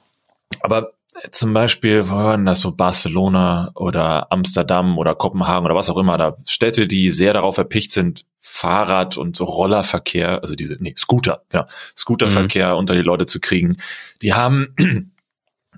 [0.62, 0.92] Aber
[1.32, 6.18] zum Beispiel, wo waren das so Barcelona oder Amsterdam oder Kopenhagen oder was auch immer,
[6.18, 11.44] da Städte, die sehr darauf erpicht sind, Fahrrad- und so Rollerverkehr, also diese, nee, Scooter,
[11.54, 11.66] ja,
[11.98, 12.80] Scooterverkehr mhm.
[12.80, 13.78] unter die Leute zu kriegen.
[14.22, 14.76] Die haben,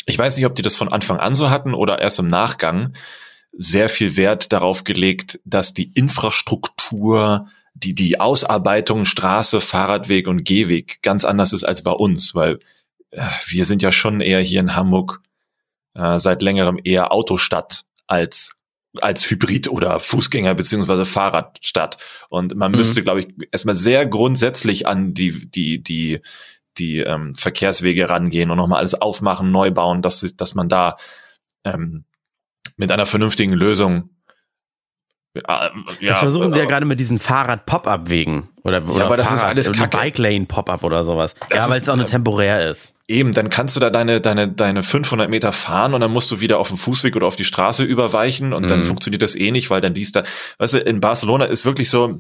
[0.06, 2.94] ich weiß nicht, ob die das von Anfang an so hatten oder erst im Nachgang,
[3.52, 11.02] sehr viel Wert darauf gelegt, dass die Infrastruktur die, die Ausarbeitung Straße, Fahrradweg und Gehweg
[11.02, 12.60] ganz anders ist als bei uns, weil
[13.12, 15.22] äh, wir sind ja schon eher hier in Hamburg
[15.98, 18.54] äh, seit längerem eher Autostadt als
[19.02, 21.98] als Hybrid oder Fußgänger beziehungsweise Fahrradstadt.
[22.30, 22.78] Und man mhm.
[22.78, 26.22] müsste, glaube ich, erstmal sehr grundsätzlich an die, die, die,
[26.78, 30.98] die ähm, Verkehrswege rangehen und nochmal alles aufmachen, neu bauen, dass, dass man da
[31.64, 32.06] ähm,
[32.76, 34.10] mit einer vernünftigen Lösung
[35.48, 35.72] ja,
[36.02, 39.58] das versuchen sie ja äh, gerade mit diesen Fahrrad-Pop-Up-Wegen oder, oder ja, aber das Fahrrad,
[39.58, 41.36] ist alles Bike-Lane-Pop-Up oder sowas.
[41.50, 42.96] Das ja, weil es auch nur temporär ist.
[43.08, 46.40] Eben, dann kannst du da deine, deine, deine 500 Meter fahren und dann musst du
[46.40, 48.68] wieder auf den Fußweg oder auf die Straße überweichen und mhm.
[48.68, 50.24] dann funktioniert das eh nicht, weil dann dies da,
[50.60, 52.20] weißt du, in Barcelona ist wirklich so,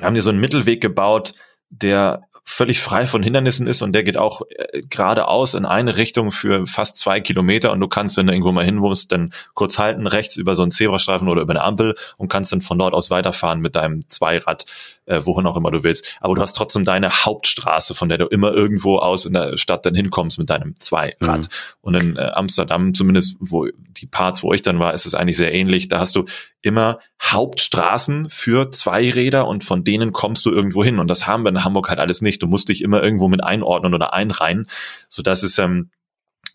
[0.00, 1.34] haben die so einen Mittelweg gebaut,
[1.70, 6.30] der völlig frei von Hindernissen ist und der geht auch äh, geradeaus in eine Richtung
[6.30, 9.78] für fast zwei Kilometer und du kannst, wenn du irgendwo mal hin musst, dann kurz
[9.78, 12.94] halten, rechts über so einen Zebrastreifen oder über eine Ampel und kannst dann von dort
[12.94, 14.66] aus weiterfahren mit deinem Zweirad
[15.06, 16.16] äh, wohin auch immer du willst.
[16.20, 19.84] Aber du hast trotzdem deine Hauptstraße, von der du immer irgendwo aus in der Stadt
[19.84, 21.40] dann hinkommst mit deinem Zweirad.
[21.40, 21.48] Mhm.
[21.80, 25.36] Und in äh, Amsterdam zumindest, wo die Parts, wo ich dann war, ist es eigentlich
[25.36, 25.88] sehr ähnlich.
[25.88, 26.24] Da hast du
[26.62, 30.98] immer Hauptstraßen für Zweiräder und von denen kommst du irgendwo hin.
[30.98, 32.31] Und das haben wir in Hamburg halt alles nicht.
[32.38, 34.66] Du musst dich immer irgendwo mit einordnen oder einreihen,
[35.08, 35.90] sodass es ähm,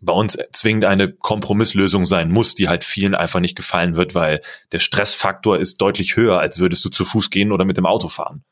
[0.01, 4.41] bei uns zwingend eine Kompromisslösung sein muss, die halt vielen einfach nicht gefallen wird, weil
[4.71, 8.07] der Stressfaktor ist deutlich höher, als würdest du zu Fuß gehen oder mit dem Auto
[8.07, 8.43] fahren.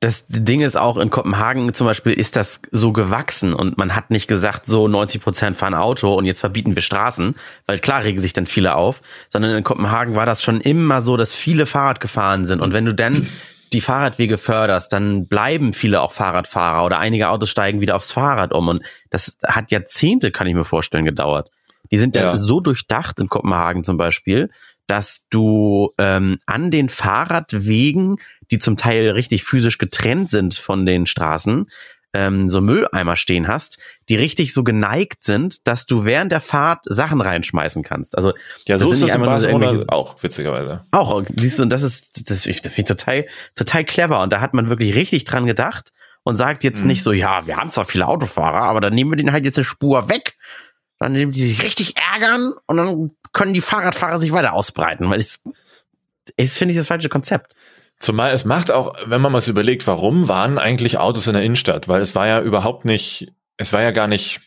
[0.00, 4.12] Das Ding ist auch in Kopenhagen zum Beispiel ist das so gewachsen und man hat
[4.12, 7.34] nicht gesagt, so 90 Prozent fahren Auto und jetzt verbieten wir Straßen,
[7.66, 11.16] weil klar regen sich dann viele auf, sondern in Kopenhagen war das schon immer so,
[11.16, 13.26] dass viele Fahrrad gefahren sind und wenn du dann
[13.72, 18.52] die Fahrradwege förderst, dann bleiben viele auch Fahrradfahrer oder einige Autos steigen wieder aufs Fahrrad
[18.52, 18.68] um.
[18.68, 21.50] Und das hat Jahrzehnte, kann ich mir vorstellen, gedauert.
[21.90, 24.50] Die sind ja, ja so durchdacht in Kopenhagen zum Beispiel,
[24.86, 28.16] dass du ähm, an den Fahrradwegen,
[28.50, 31.68] die zum Teil richtig physisch getrennt sind von den Straßen,
[32.14, 36.84] ähm, so Mülleimer stehen hast, die richtig so geneigt sind, dass du während der Fahrt
[36.84, 38.16] Sachen reinschmeißen kannst.
[38.16, 38.32] Also
[38.66, 40.84] ja, so ist das in Barcelona auch witzigerweise.
[40.90, 44.40] Auch siehst du, und das ist das, das finde ich total total clever und da
[44.40, 45.92] hat man wirklich richtig dran gedacht
[46.22, 46.88] und sagt jetzt mhm.
[46.88, 49.58] nicht so, ja, wir haben zwar viele Autofahrer, aber dann nehmen wir den halt jetzt
[49.58, 50.36] eine Spur weg.
[50.98, 55.20] Dann nehmen die sich richtig ärgern und dann können die Fahrradfahrer sich weiter ausbreiten, weil
[55.20, 55.40] es
[56.36, 57.54] ist, finde ich, das falsche Konzept.
[57.98, 61.88] Zumal es macht auch, wenn man mal überlegt, warum waren eigentlich Autos in der Innenstadt?
[61.88, 64.40] Weil es war ja überhaupt nicht, es war ja gar nicht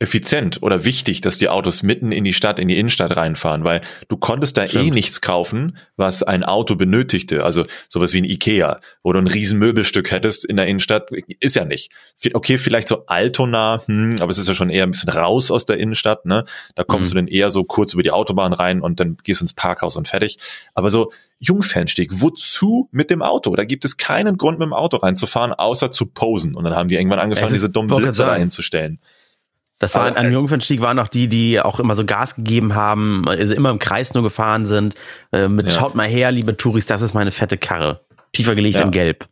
[0.00, 3.80] effizient oder wichtig, dass die Autos mitten in die Stadt, in die Innenstadt reinfahren, weil
[4.08, 4.86] du konntest da eh Stimmt.
[4.86, 7.44] eh nichts kaufen, was ein Auto benötigte.
[7.44, 11.56] Also sowas wie ein Ikea, wo du ein riesen Möbelstück hättest in der Innenstadt, ist
[11.56, 11.90] ja nicht.
[12.32, 15.66] Okay, vielleicht so Altona, hm, aber es ist ja schon eher ein bisschen raus aus
[15.66, 16.44] der Innenstadt, ne?
[16.76, 17.16] Da kommst mhm.
[17.16, 20.06] du dann eher so kurz über die Autobahn rein und dann gehst ins Parkhaus und
[20.06, 20.38] fertig.
[20.74, 23.54] Aber so Jungfernstieg, wozu mit dem Auto?
[23.56, 26.54] Da gibt es keinen Grund, mit dem Auto reinzufahren, außer zu posen.
[26.54, 29.00] Und dann haben die irgendwann angefangen, diese dummen Blitze da hinzustellen.
[29.78, 33.54] Das war an Jungfernstieg waren auch die, die auch immer so Gas gegeben haben, also
[33.54, 34.96] immer im Kreis nur gefahren sind.
[35.32, 35.72] Äh, mit ja.
[35.72, 38.00] schaut mal her, liebe Touris, das ist meine fette Karre.
[38.32, 38.84] Tiefer gelegt ja.
[38.84, 39.28] in Gelb.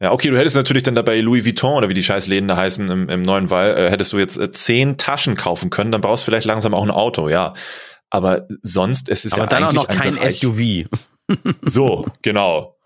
[0.00, 2.88] Ja, okay, du hättest natürlich dann dabei Louis Vuitton oder wie die Scheißläden da heißen
[2.88, 6.22] im, im neuen Wall, äh, hättest du jetzt äh, zehn Taschen kaufen können, dann brauchst
[6.22, 7.54] du vielleicht langsam auch ein Auto, ja.
[8.10, 10.88] Aber sonst, es ist Aber ja dann auch noch kein Bereich, SUV.
[11.62, 12.76] so, genau.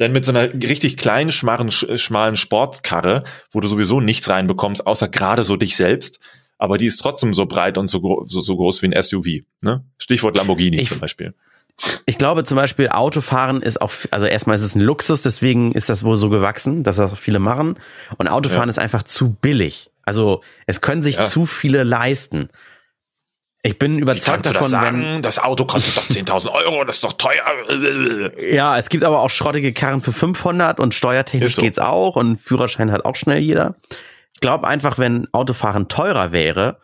[0.00, 5.08] Denn mit so einer richtig kleinen, schmalen, schmalen Sportkarre, wo du sowieso nichts reinbekommst, außer
[5.08, 6.20] gerade so dich selbst,
[6.58, 9.44] aber die ist trotzdem so breit und so, so, so groß wie ein SUV.
[9.60, 9.84] Ne?
[9.98, 11.34] Stichwort Lamborghini ich, zum Beispiel.
[12.06, 15.88] Ich glaube zum Beispiel, Autofahren ist auch, also erstmal ist es ein Luxus, deswegen ist
[15.88, 17.78] das wohl so gewachsen, dass das auch viele machen.
[18.16, 18.70] Und Autofahren ja.
[18.70, 19.90] ist einfach zu billig.
[20.02, 21.24] Also es können sich ja.
[21.26, 22.48] zu viele leisten.
[23.62, 25.02] Ich bin überzeugt davon, das sagen?
[25.02, 27.42] wenn das Auto kostet doch 10.000 Euro, das ist doch teuer.
[28.52, 31.62] Ja, es gibt aber auch schrottige Karren für 500 und steuertechnisch so.
[31.62, 33.74] geht's auch und Führerschein hat auch schnell jeder.
[34.34, 36.78] Ich glaube einfach, wenn Autofahren teurer wäre,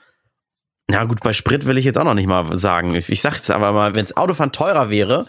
[0.89, 2.95] na gut, bei Sprit will ich jetzt auch noch nicht mal sagen.
[2.95, 5.27] Ich, ich jetzt aber mal, wenn Autofahren teurer wäre,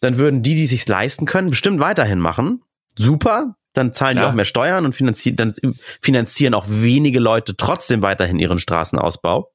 [0.00, 2.62] dann würden die, die sich's leisten können, bestimmt weiterhin machen.
[2.96, 4.24] Super, dann zahlen ja.
[4.24, 5.52] die auch mehr Steuern und finanzieren, dann
[6.00, 9.51] finanzieren auch wenige Leute trotzdem weiterhin ihren Straßenausbau.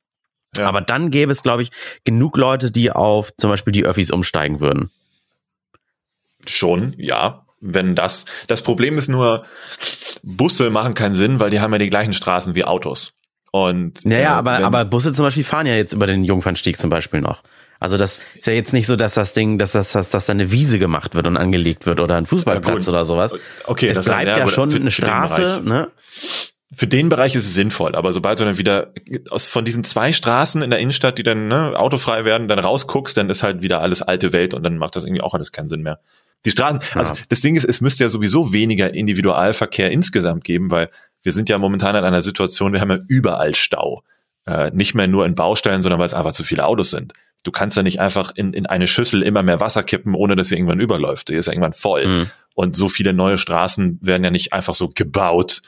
[0.57, 0.67] Ja.
[0.67, 1.71] Aber dann gäbe es, glaube ich,
[2.03, 4.91] genug Leute, die auf zum Beispiel die Öffis umsteigen würden.
[6.45, 7.43] Schon, ja.
[7.59, 9.43] Wenn das, das Problem ist nur,
[10.21, 13.13] Busse machen keinen Sinn, weil die haben ja die gleichen Straßen wie Autos.
[13.51, 16.89] Und, naja, äh, aber, aber Busse zum Beispiel fahren ja jetzt über den Jungfernstieg zum
[16.89, 17.41] Beispiel noch.
[17.79, 20.33] Also das ist ja jetzt nicht so, dass das Ding, dass das, dass, dass da
[20.33, 23.33] eine Wiese gemacht wird und angelegt wird oder ein Fußballplatz ja, oder sowas.
[23.65, 25.91] Okay, es bleibt ja, ja schon eine Straße, ne?
[26.73, 28.91] Für den Bereich ist es sinnvoll, aber sobald du dann wieder
[29.29, 33.15] aus, von diesen zwei Straßen in der Innenstadt, die dann ne, autofrei werden, dann rausguckst,
[33.15, 35.69] dann ist halt wieder alles alte Welt und dann macht das irgendwie auch alles keinen
[35.69, 35.99] Sinn mehr.
[36.45, 40.89] Die Straßen, also das Ding ist, es müsste ja sowieso weniger Individualverkehr insgesamt geben, weil
[41.23, 44.03] wir sind ja momentan in einer Situation, wir haben ja überall Stau.
[44.45, 47.13] Äh, nicht mehr nur in Baustellen, sondern weil es einfach zu viele Autos sind.
[47.43, 50.47] Du kannst ja nicht einfach in, in eine Schüssel immer mehr Wasser kippen, ohne dass
[50.47, 51.29] sie irgendwann überläuft.
[51.29, 52.05] Die ist ja irgendwann voll.
[52.05, 52.31] Mhm.
[52.55, 55.61] Und so viele neue Straßen werden ja nicht einfach so gebaut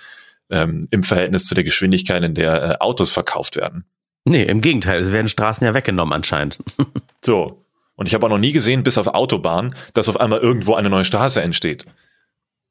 [0.50, 3.86] ähm, im Verhältnis zu der Geschwindigkeit, in der äh, Autos verkauft werden.
[4.26, 6.58] Nee, im Gegenteil, es werden Straßen ja weggenommen anscheinend.
[7.26, 7.66] So.
[7.96, 10.90] Und ich habe auch noch nie gesehen, bis auf Autobahn, dass auf einmal irgendwo eine
[10.90, 11.86] neue Straße entsteht.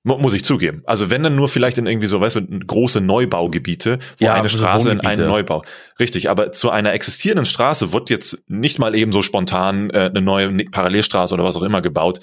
[0.03, 0.83] Mu- Muss ich zugeben.
[0.87, 4.49] Also wenn dann nur vielleicht in irgendwie so, weißt du, große Neubaugebiete, wo Ja, eine
[4.49, 5.65] so Straße in einen Neubau.
[6.01, 10.23] Richtig, aber zu einer existierenden Straße wird jetzt nicht mal eben so spontan äh, eine
[10.23, 12.21] neue Ne- Parallelstraße oder was auch immer gebaut.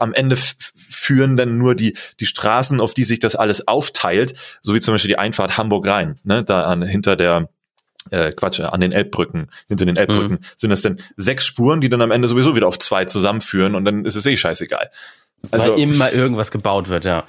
[0.00, 4.74] Am Ende führen dann nur die, die Straßen, auf die sich das alles aufteilt, so
[4.74, 7.48] wie zum Beispiel die Einfahrt Hamburg-Rhein, ne, da an, hinter der,
[8.10, 12.02] äh, Quatsch, an den Elbbrücken, hinter den Elbbrücken, sind das dann sechs Spuren, die dann
[12.02, 14.90] am Ende sowieso wieder auf zwei zusammenführen und dann ist es eh scheißegal.
[15.50, 17.24] Also, weil immer irgendwas gebaut wird, ja.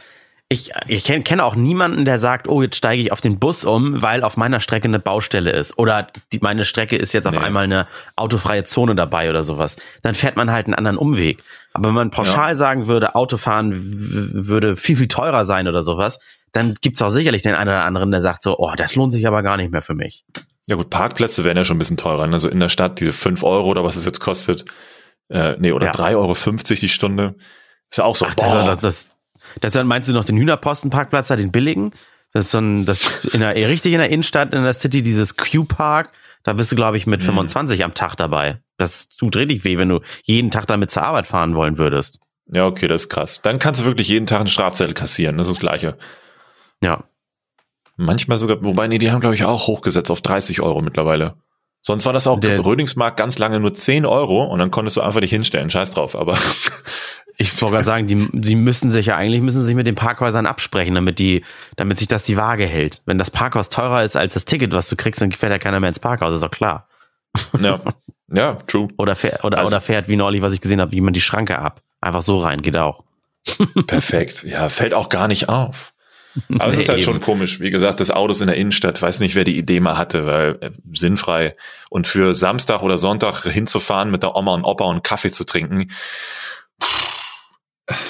[0.50, 3.66] Ich, ich kenne kenn auch niemanden, der sagt, oh, jetzt steige ich auf den Bus
[3.66, 5.78] um, weil auf meiner Strecke eine Baustelle ist.
[5.78, 7.42] Oder die, meine Strecke ist jetzt auf Nee.
[7.44, 7.86] einmal eine
[8.16, 9.76] autofreie Zone dabei oder sowas.
[10.04, 11.44] Dann fährt man halt einen anderen Umweg.
[11.78, 16.20] Aber wenn man pauschal sagen würde, Autofahren würde viel, viel teurer sein oder sowas,
[16.52, 19.28] dann gibt's auch sicherlich den einen oder anderen, der sagt so, oh, das lohnt sich
[19.28, 20.26] aber gar nicht mehr für mich.
[20.68, 22.28] Ja gut, Parkplätze wären ja schon ein bisschen teurer.
[22.28, 22.34] ne?
[22.34, 24.66] Also in der Stadt diese 5 Euro oder was es jetzt kostet.
[25.30, 25.92] Äh, nee, oder Ja.
[25.94, 26.36] 3,50 Euro
[26.82, 27.36] die Stunde.
[27.90, 28.26] Ist ja auch so.
[28.26, 29.12] Ach, das, das, das,
[29.62, 31.92] das, dann meinst du noch den Hühnerpostenparkplatz den billigen?
[32.38, 35.36] Das ist so ein, das in der, richtig in der Innenstadt, in der City, dieses
[35.38, 36.12] Q-Park,
[36.44, 37.26] da bist du, glaube ich, mit Mhm.
[37.26, 38.62] 25 am Tag dabei.
[38.78, 42.20] Das tut richtig weh, wenn du jeden Tag damit zur Arbeit fahren wollen würdest.
[42.54, 43.42] ja, okay, das ist krass.
[43.42, 45.38] Dann kannst du wirklich jeden Tag einen Strafzettel kassieren.
[45.38, 45.98] Das ist das Gleiche.
[46.82, 47.04] Ja.
[47.98, 51.34] Manchmal sogar, wobei, nee, die haben, glaube ich, auch hochgesetzt auf 30 Euro mittlerweile.
[51.82, 55.02] Sonst war das auch Der- Rödingsmarkt ganz lange nur 10 Euro und dann konntest du
[55.02, 55.70] einfach dich hinstellen.
[55.72, 56.38] Scheiß drauf, aber
[57.40, 60.48] Ich wollte gerade sagen, die, die müssen sich ja eigentlich müssen sich mit den Parkhäusern
[60.48, 61.44] absprechen, damit die,
[61.76, 63.04] damit sich das die Waage hält.
[63.06, 65.80] Wenn das Parkhaus teurer ist als das Ticket, was du kriegst, dann fährt ja keiner
[65.80, 66.88] mehr ins Parkhaus, ist doch klar.
[67.62, 67.80] ja,
[68.34, 68.88] ja, true.
[68.98, 71.60] Oder fährt, oder, Also- oder fährt, wie neulich, was ich gesehen habe, jemand die Schranke
[71.60, 71.82] ab.
[72.02, 73.04] Einfach so rein, geht auch.
[73.86, 74.44] Perfekt.
[74.44, 75.94] Ja, fällt auch gar nicht auf.
[76.60, 77.06] Aber es Nee, ist halt eben.
[77.06, 77.60] schon komisch.
[77.60, 80.58] Wie gesagt, das Autos in der Innenstadt, weiß nicht, wer die Idee mal hatte, weil
[80.62, 81.56] äh, sinnfrei.
[81.90, 85.90] Und für Samstag oder Sonntag hinzufahren mit der Oma und Opa und Kaffee zu trinken,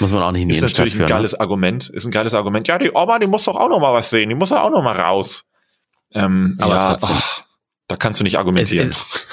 [0.00, 1.08] Muss man auch nicht in ist natürlich ein führen.
[1.08, 1.14] ne?
[1.14, 1.88] geiles Argument.
[1.88, 2.66] Ist ein geiles Argument.
[2.66, 4.28] Ja, die Oma, die muss doch auch noch mal was sehen.
[4.28, 5.44] Die muss doch auch noch mal raus.
[6.12, 7.16] Ähm, Aber ja, trotzdem.
[7.16, 7.44] ach,
[7.86, 8.90] da kannst du nicht argumentieren.
[8.90, 9.26] Es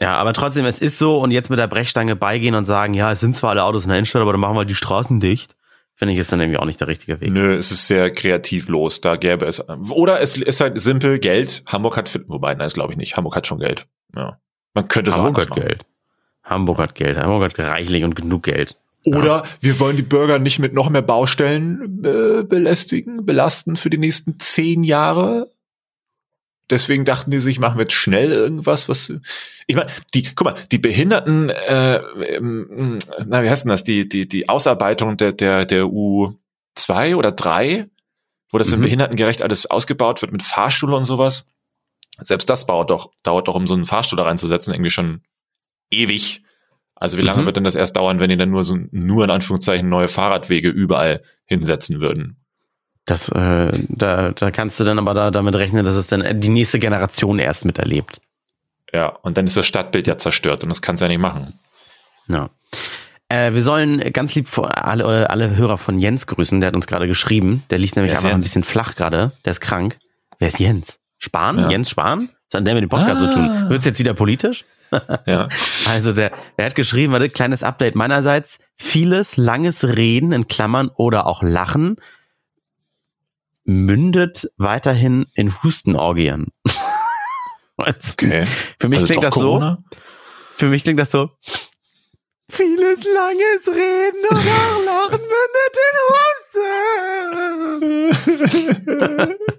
[0.00, 3.12] Ja, aber trotzdem, es ist so und jetzt mit der Brechstange beigehen und sagen, ja,
[3.12, 5.54] es sind zwar alle Autos in der Innenstadt, aber dann machen wir die Straßen dicht,
[5.94, 7.30] finde ich, ist dann irgendwie auch nicht der richtige Weg.
[7.30, 9.00] Nö, es ist sehr kreativlos.
[9.00, 9.66] Da gäbe es.
[9.68, 11.62] Oder es ist halt simpel Geld.
[11.66, 13.16] Hamburg hat, wobei, nein, das glaube ich nicht.
[13.16, 13.86] Hamburg hat schon Geld.
[14.16, 14.38] Ja.
[14.74, 15.68] Man könnte es auch Hamburg anders hat machen.
[15.68, 15.86] Geld.
[16.42, 17.16] Hamburg hat Geld.
[17.16, 18.76] Hamburg hat reichlich und genug Geld.
[19.04, 23.98] Oder wir wollen die Bürger nicht mit noch mehr Baustellen äh, belästigen, belasten für die
[23.98, 25.50] nächsten zehn Jahre.
[26.70, 29.12] Deswegen dachten die sich, machen wir jetzt schnell irgendwas, was.
[29.66, 31.96] Ich meine, die, guck mal, die Behinderten, äh,
[32.36, 33.84] ähm, na, wie heißt denn das?
[33.84, 37.88] Die, die, die Ausarbeitung der, der, der U2 oder 3,
[38.50, 38.80] wo das Mhm.
[38.80, 41.46] behindertengerecht alles ausgebaut wird mit Fahrstuhl und sowas.
[42.20, 45.20] Selbst das dauert doch, dauert doch, um so einen Fahrstuhl da reinzusetzen, irgendwie schon
[45.90, 46.43] ewig.
[46.96, 47.46] Also wie lange Mhm.
[47.46, 50.68] wird denn das erst dauern, wenn die dann nur so, nur in Anführungszeichen neue Fahrradwege
[50.68, 52.36] überall hinsetzen würden?
[53.06, 56.48] Das, äh, da, da kannst du dann aber da, damit rechnen, dass es dann die
[56.48, 58.20] nächste Generation erst miterlebt.
[58.94, 61.52] Ja, und dann ist das Stadtbild ja zerstört und das kannst du ja nicht machen.
[62.28, 62.48] Ja.
[63.28, 67.06] Äh, wir sollen ganz lieb alle, alle Hörer von Jens grüßen, der hat uns gerade
[67.06, 67.64] geschrieben.
[67.70, 68.44] Der liegt nämlich einfach ein Jens?
[68.46, 69.32] bisschen flach gerade.
[69.44, 69.96] Der ist krank.
[70.38, 71.00] Wer ist Jens?
[71.18, 71.58] Spahn?
[71.58, 71.70] Ja.
[71.70, 72.28] Jens Spahn?
[72.50, 73.30] Was hat der mit dem Podcast Ah.
[73.30, 73.68] zu tun?
[73.68, 74.64] Wird's jetzt wieder politisch?
[75.26, 75.48] Ja.
[75.88, 78.58] Also der, der hat geschrieben, warte, kleines Update meinerseits.
[78.76, 81.96] Vieles langes Reden in Klammern oder auch Lachen
[83.64, 86.48] mündet weiterhin in Hustenorgien.
[87.76, 88.46] Okay.
[88.78, 89.78] Für mich Also klingt das Corona?
[89.90, 89.96] so.
[90.56, 91.30] Für mich klingt das so.
[92.48, 95.96] Vieles langes Reden oder auch Lachen mündet in
[99.26, 99.34] Husten.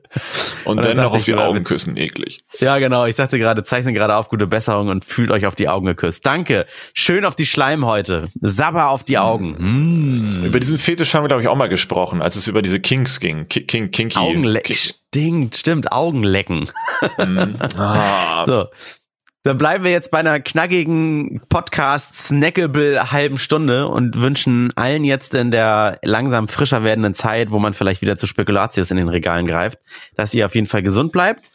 [0.65, 2.43] Und, Und dann dann noch auf die Augen küssen, eklig.
[2.60, 3.06] Ja, genau.
[3.06, 6.25] Ich sagte gerade, zeichne gerade auf gute Besserung und fühlt euch auf die Augen geküsst.
[6.25, 6.65] Danke.
[6.93, 8.30] Schön auf die Schleimhäute.
[8.41, 10.41] Sabber auf die Augen.
[10.41, 10.45] Mm.
[10.45, 13.19] Über diesen Fetisch haben wir, glaube ich, auch mal gesprochen, als es über diese Kinks
[13.19, 13.47] ging.
[13.47, 14.17] Ki- King, kinky.
[14.17, 14.75] Augenlecken.
[14.75, 15.91] Ki- Stinkt, stimmt.
[15.91, 16.69] Augenlecken.
[17.17, 17.54] Mm.
[17.78, 18.65] Ah, So.
[19.45, 25.51] Dann bleiben wir jetzt bei einer knackigen Podcast-snackable halben Stunde und wünschen allen jetzt in
[25.51, 29.77] der langsam frischer werdenden Zeit, wo man vielleicht wieder zu Spekulatius in den Regalen greift,
[30.15, 31.51] dass ihr auf jeden Fall gesund bleibt.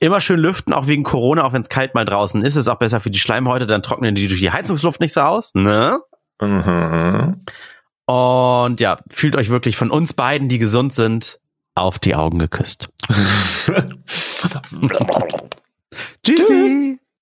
[0.00, 2.78] Immer schön lüften, auch wegen Corona, auch wenn es kalt mal draußen ist, ist auch
[2.78, 5.54] besser für die Schleimhäute, dann trocknen die durch die Heizungsluft nicht so aus.
[5.54, 6.00] Ne?
[6.40, 7.44] mhm.
[8.06, 11.40] Und ja, fühlt euch wirklich von uns beiden, die gesund sind,
[11.74, 12.88] auf die Augen geküsst.
[16.24, 16.97] Tschüssi.